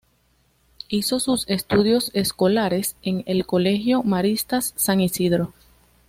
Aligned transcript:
Hizo 0.87 1.19
sus 1.19 1.47
estudios 1.47 2.09
escolares 2.15 2.95
en 3.03 3.21
el 3.27 3.45
Colegio 3.45 4.01
Maristas 4.01 4.73
San 4.75 4.99
Isidro. 4.99 5.53